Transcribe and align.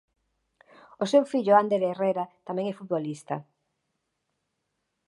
O 1.03 1.05
seu 1.11 1.23
fillo 1.31 1.53
Ander 1.61 1.81
Herrera 1.85 2.25
tamén 2.47 2.65
e 2.67 2.77
futbolista. 2.79 3.35